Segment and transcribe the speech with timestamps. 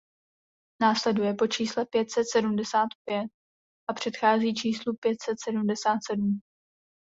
[0.81, 3.27] Následuje po čísle pět set sedmdesát pět
[3.89, 6.39] a předchází číslu pět set sedmdesát sedm.